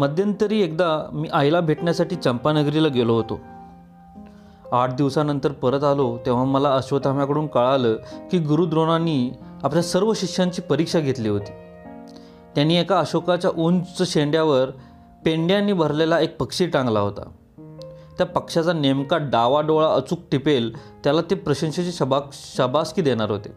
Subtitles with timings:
[0.00, 3.40] मध्यंतरी एकदा मी आईला भेटण्यासाठी चंपानगरीला गेलो होतो.
[4.72, 7.96] आठ दिवसानंतर परत आलो तेव्हा मला अश्वत्थाम्याकडून कळालं
[8.32, 9.30] की गुरुद्रोणांनी
[9.62, 11.52] आपल्या सर्व शिष्यांची परीक्षा घेतली होती.
[12.54, 14.70] त्यांनी एका अशोकाच्या उंच शेंड्यावर
[15.24, 17.22] पेंड्यांनी भरलेला एक पक्षी टांगला होता.
[18.18, 23.48] त्या पक्षाचा नेमका डावा डोळा अचूक टिपेल त्याला ते प्रशंसेची शबा शाबासकी देणार होते.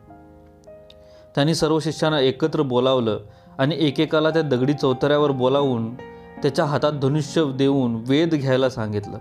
[1.35, 3.19] त्यांनी सर्व शिष्यांना एकत्र बोलावलं
[3.57, 6.12] आणि एकेकाला त्या दगडी चौथऱ्यावर बोलावून
[6.43, 9.17] त्याच्या हातात धनुष्य देऊन वेद घ्यायला सांगितलं.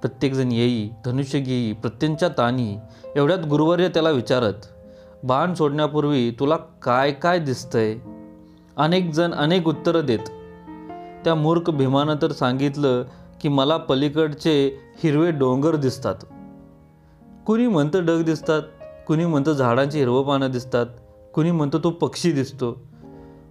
[0.00, 2.76] प्रत्येकजण येई धनुष्य घेई प्रत्यंच्या तानी
[3.16, 4.52] एवढ्यात गुरुवर्य त्याला विचारत
[5.24, 7.96] बाण सोडण्यापूर्वी तुला काय काय दिसतंय?
[8.76, 10.18] अनेक जण अनेक उत्तरं देत.
[11.24, 13.04] त्या मूर्ख भीमानं तर सांगितलं
[13.40, 16.14] की मला पलीकडचे हिरवे डोंगर दिसतात.
[17.46, 18.62] कुणी म्हणतं डग दिसतात
[19.06, 20.86] कुणी म्हणतं झाडांची हिरवं पानं दिसतात
[21.34, 22.72] कुणी म्हणतं तो पक्षी दिसतो.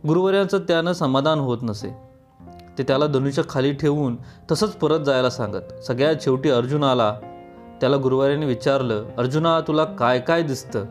[0.08, 2.05] गुरुवर्याचं त्यानं समाधान होत नसे.
[2.78, 4.18] ते त्याला धनुष्य खाली ठेवून
[4.52, 5.84] तसंच परत जायला सांगत.
[5.84, 7.16] सगळ्यात शेवटी अर्जुन आला.
[7.81, 10.86] त्याला गुरुवारीने विचारलं अर्जुना तुला काय काय दिसतं?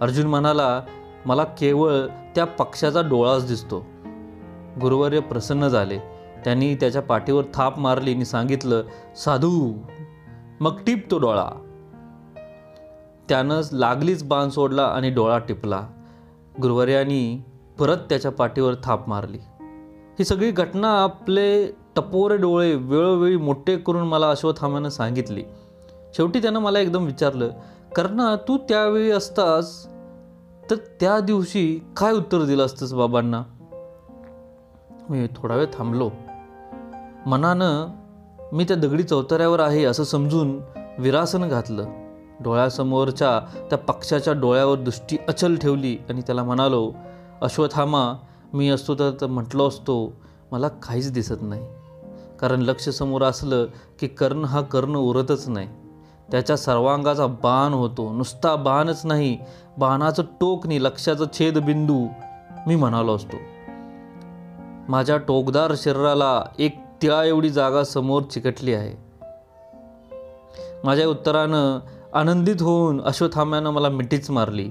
[0.00, 0.82] अर्जुन म्हणाला
[1.26, 3.86] मला केवळ त्या पक्षाचा डोळाच दिसतो.
[4.80, 5.98] गुरुवर्य प्रसन्न झाले.
[6.44, 8.82] त्यांनी त्याच्या पाठीवर थाप मारली आणि सांगितलं
[9.16, 9.72] साधू
[10.60, 11.48] मग टिप तो डोळा.
[13.28, 15.88] त्यानं लागलीच बाण सोडला आणि डोळा टिपला.
[16.62, 17.44] गुरुवार्यानी
[17.78, 19.38] परत त्याच्या पाठीवर थाप मारली.
[20.18, 21.66] ही सगळी घटना आपले
[21.96, 25.42] टपोरे डोळे वेळोवेळी मोठे करून मला अश्वथामानं सांगितली.
[26.16, 27.50] शेवटी त्यानं मला एकदम विचारलं
[27.96, 29.86] कर्ण तू त्यावेळी असतास
[30.70, 33.42] तर त्या दिवशी काय उत्तर दिलं असतंस बाबांना?
[35.10, 36.10] मी थोडा वेळ थांबलो.
[37.26, 37.88] मनानं
[38.52, 40.60] मी त्या दगडी चौतऱ्यावर आहे असं समजून
[40.98, 41.84] विरासन घातलं.
[42.40, 46.92] डोळ्यासमोरच्या त्या पक्षाच्या डोळ्यावर दृष्टी अचल ठेवली आणि त्याला म्हणालो
[47.42, 48.14] अश्वथामा
[48.54, 50.12] मी असतो तर म्हटलो असतो
[50.52, 51.66] मला काहीच दिसत नाही.
[52.40, 53.66] कारण लक्ष समोर असलं
[53.98, 55.68] की कर्ण हा कर्ण उरतच नाही.
[56.30, 58.12] त्याच्या सर्वांगाचा बाण होतो.
[58.12, 59.38] नुसता बाणच नाही
[59.78, 62.06] बाणाचं टोकनी लक्षाचं छेदबिंदू
[62.66, 63.36] मी म्हणालो असतो.
[64.88, 69.10] माझ्या टोकदार शरीराला एक त्या एवढी जागा समोर चिकटली आहे.
[70.84, 71.78] माझ्या उत्तरानं
[72.14, 74.70] आनंदित होऊन अश्वथाम्यानं मला मिठीच मारली.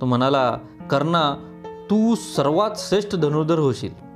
[0.00, 0.58] तो म्हणाला
[0.90, 1.47] कर्णा
[1.90, 4.08] तू सर्वात श्रेष्ठ धनुर्धर होशील.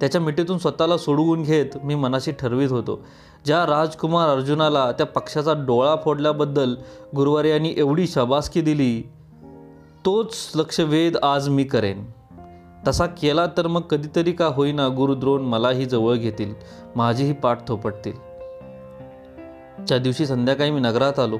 [0.00, 3.00] त्याच्या मिठीतून स्वतःला सोडवून घेत मी मनाशी ठरवीत होतो.
[3.44, 6.74] ज्या राजकुमार अर्जुनाला त्या पक्षाचा डोळा फोडल्याबद्दल
[7.16, 9.02] गुरुवारी यांनी एवढी शबासकी दिली
[10.04, 12.04] तोच लक्षवेध आज मी करेन.
[12.86, 16.54] तसा केला तर मग कधीतरी का होईना गुरुद्रोण मलाही जवळ घेतील
[16.96, 18.16] माझीही पाठ थोपटतील.
[19.88, 21.38] त्या दिवशी संध्याकाळी मी नगरात आलो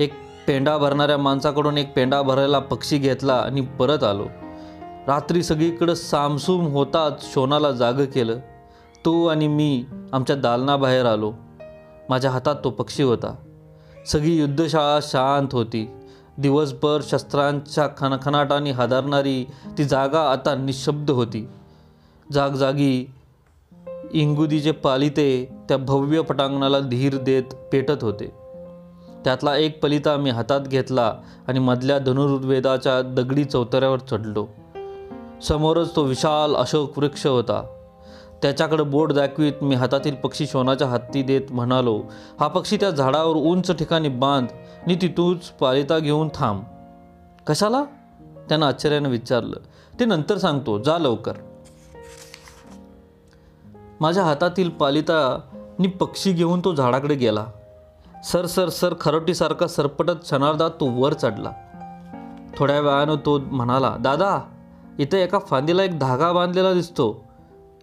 [0.00, 0.12] एक
[0.46, 4.24] पेंडा भरणाऱ्या माणसाकडून एक पेंडा भरायला पक्षी घेतला आणि परत आलो.
[5.06, 8.38] रात्री सगळीकडं सामसूम होताच शोनाला जागं केलं.
[9.04, 11.32] तो आणि मी आमच्या दालनाबाहेर आलो.
[12.08, 13.34] माझ्या हातात तो पक्षी होता.
[14.06, 15.90] सगळी युद्धशाळा शांत होती.
[16.38, 19.46] दिवसभर शस्त्रांच्या खनखनाटाने हादरणारी
[19.78, 21.48] ती जागा आता निशब्द होती.
[22.32, 23.10] जागजागी
[24.12, 28.39] इंगुदीचे पालिते त्या भव्य पटांगणाला धीर देत पेटत होते.
[29.24, 31.14] त्यातला एक पलिता मी हातात घेतला
[31.48, 34.46] आणि मधल्या धनुर्वेदाच्या दगडी चौतऱ्यावर चढलो.
[35.42, 37.76] समोरच तो विशाल अशोक वृक्ष होता.
[38.42, 42.02] त्याच्याकडे बोट दाखवीत मी हातातील पक्षी शोनाच्या हत्ती देत म्हणालो
[42.40, 44.46] हा पक्षी त्या झाडावर उंच ठिकाणी बांध
[44.86, 46.62] नि तिथूच पालिता घेऊन थांब.
[47.46, 47.84] कशाला?
[48.48, 49.56] त्यानं आश्चर्यानं विचारलं.
[50.00, 51.32] ते नंतर सांगतो जा लवकर.
[54.00, 55.40] माझ्या हातातील पालिता
[55.78, 57.46] नि पक्षी घेऊन तो झाडाकडे गेला.
[58.24, 61.50] सर सर सर खरोटीसारखा सरपटत क्षणार्धात तो वर चढला.
[62.58, 64.40] थोड्या वेळानं तो म्हणाला दादा
[64.98, 67.24] इथं एका फांदीला एक धागा बांधलेला दिसतो.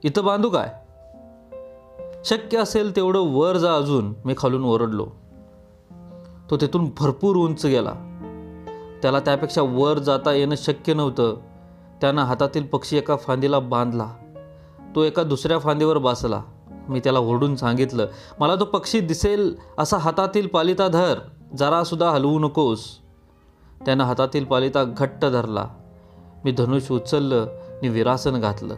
[0.04, 0.74] इथं बांधू काय?
[2.26, 5.08] शक्य असेल तेवढं वर जा अजून मी खालून ओरडलो.
[6.50, 7.94] तो तिथून भरपूर उंच गेला.
[9.02, 11.36] त्याला त्यापेक्षा वर जाता येणं शक्य नव्हतं.
[12.02, 14.08] त्यानं हातातील पक्षी एका फांदीला बांधला.
[14.96, 16.42] तो एका दुसऱ्या फांदीवर बसला.
[16.90, 18.08] मी त्याला ओरडून सांगितलं.
[18.40, 21.20] मला तो पक्षी दिसेल असा हातातील पालिता धर
[21.58, 22.84] जरासुद्धा हलवू नकोस.
[23.86, 25.66] त्यानं हातातील पालिता घट्ट धरला.
[26.46, 28.76] मी धनुष्य उचललं आणि विरासन घातलं.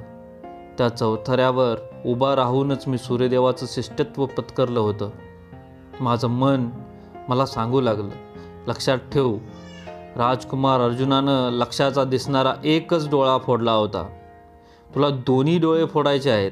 [0.78, 1.76] त्या चौथऱ्यावर
[2.06, 5.10] उभा राहूनच मी सूर्यदेवाचं शिष्टत्व पत्करलं होतं.
[6.00, 6.70] माझं मन
[7.30, 8.10] मला सांगू लागलं.
[8.68, 9.38] लक्षात ठेव
[10.16, 14.10] राजकुमार अर्जुनानं लक्षाचा दिसणारा एकच डोळा फोडला होता.
[14.96, 16.52] तुला दोन्ही डोळे फोडायचे आहेत.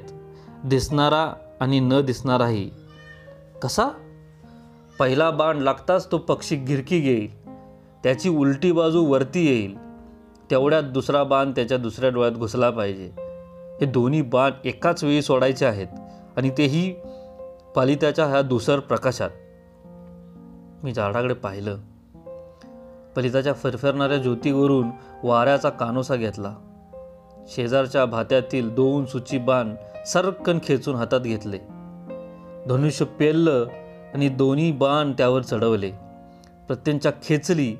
[0.65, 2.69] दिसणारा आणि न दिसणाराही
[3.61, 3.87] कसा?
[4.99, 7.47] पहिला बाण लागताच तो पक्षी गिरकी घेईल.
[8.03, 9.77] त्याची उलटी बाजू वरती येईल.
[10.51, 13.11] तेवढ्यात दुसरा बाण त्याच्या दुसऱ्या डोळ्यात घुसला पाहिजे.
[13.81, 15.87] हे दोन्ही बाण एकाच वेळी सोडायचे आहेत
[16.37, 16.95] आणि तेही
[17.75, 19.29] पालित्याच्या ह्या दुसर प्रकाशात.
[20.83, 21.77] मी झाडाकडे पाहिलं.
[23.15, 24.87] पलिताच्या फरफरणाऱ्या ज्योतीवरून
[25.23, 26.55] वाऱ्याचा कानोसा घेतला.
[27.47, 29.75] शेजारच्या भात्यातील दोन सुची बाण
[30.07, 31.57] सरकन खेचून हातात घेतले.
[32.69, 33.67] धनुष्य पेललं
[34.13, 35.91] आणि दोन्ही बाण त्यावर चढवले.
[36.67, 37.75] प्रत्यंच्या खेचली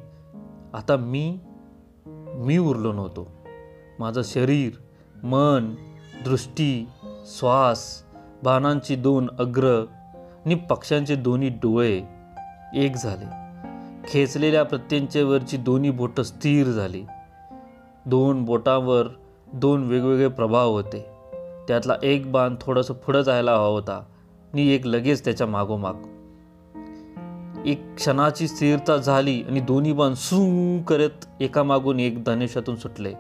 [0.73, 1.39] आता मी
[2.35, 3.31] मी उरलो नव्हतो.
[3.99, 4.71] माझं शरीर
[5.23, 5.75] मन
[6.25, 6.87] दृष्टी
[7.25, 8.03] श्वास
[8.43, 9.85] बाणांची दोन अग्र
[10.45, 12.01] आणि पक्ष्यांचे दोन्ही डोळे
[12.75, 13.25] एक झाले.
[14.07, 17.03] खेचलेल्या प्रत्यंचेवरची दोन्ही बोटं स्थिर झाली.
[18.05, 19.07] दोन बोटांवर
[19.53, 21.16] दोन वेगवेगळे प्रभाव होते.
[21.67, 24.03] त्यातला एक बाण थोडंसं पुढं जायला हवा होता.
[24.53, 25.93] आणि एक लगेच त्याच्या मागोमाग.
[27.65, 33.13] एक क्षणाची स्थिरता झाली आणि दोन्ही बाण सू करत एकामागून एक धनुष्यातून सुटले.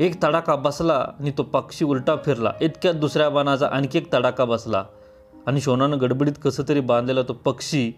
[0.00, 2.52] एक तडाखा बसला आणि तो पक्षी उलटा फिरला.
[2.60, 4.84] इतक्यात दुसऱ्या बाणाचा आणखी एक तडाखा बसला.
[5.46, 7.92] आणि शोनानं गडबडीत कसं तरी बांधलेला तो पक्षी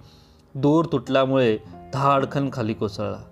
[0.55, 1.59] दोर तुटल्यामुळे
[1.93, 3.30] धाडखन खाली कोसळला.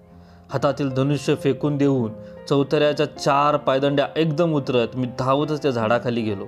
[0.53, 2.13] हातातील धनुष्य फेकून देऊन
[2.49, 6.45] चौथऱ्याच्या चार पायदंड्या एकदम उतरत मी धावतच त्या झाडाखाली गेलो.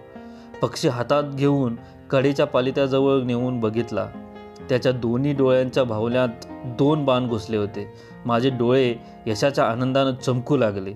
[0.62, 1.76] पक्षी हातात घेऊन
[2.10, 4.06] कडेच्या पालित्याजवळ नेऊन बघितला.
[4.68, 6.28] त्याच्या दोन्ही डोळ्यांच्या भावल्यात
[6.64, 7.94] दोन बाण घुसले होते.
[8.26, 8.94] माझे डोळे
[9.26, 10.94] यशाच्या आनंदानं चमकू लागले.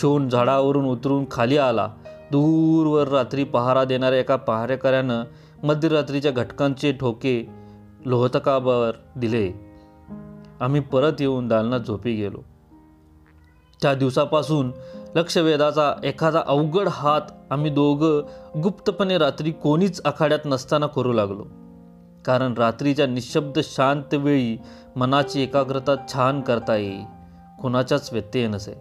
[0.00, 1.88] शोन झाडावरून उतरून खाली आला.
[2.30, 5.24] दूरवर रात्री पहारा देणाऱ्या एका पहारेकऱ्यानं
[5.62, 7.48] मध्यरात्रीच्या घटकांचे ठोके
[8.06, 9.67] लोहतकावर दिले.
[10.60, 12.38] आम्ही परत येऊन दालनात झोपी गेलो.
[13.82, 14.72] त्या दिवसापासून
[15.16, 17.20] लक्षवेधाचा एखादा अवघड हात
[17.50, 18.22] आम्ही दोघं
[18.62, 21.44] गुप्तपणे रात्री कोणीच आखाड्यात नसताना करू लागलो.
[22.24, 24.56] कारण रात्रीच्या निशब्द शांत वेळी
[24.96, 27.00] मनाची एकाग्रता छान करता येई
[27.62, 28.74] कुणाच्याच व्यत्यय नसे.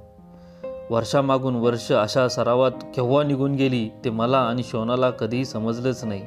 [0.90, 6.22] वर्षामागून वर्ष अशा सरावात केव्हा निघून गेली ते मला आणि शोनाला कधीही समजलंच नाही.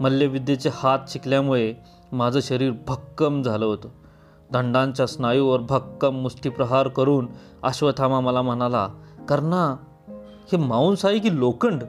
[0.00, 1.74] मल्लविद्येचे हात शिकल्यामुळे
[2.12, 3.88] माझं शरीर भक्कम झालं होतं.
[4.52, 7.28] दंडांच्या स्नायूवर भक्कम मुष्टीप्रहार करून
[7.62, 8.88] अश्वथामा मला म्हणाला
[9.28, 9.76] कर्णा
[10.52, 11.82] हे मांस आहे की लोखंड?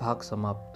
[0.00, 0.67] भाग समाप्त.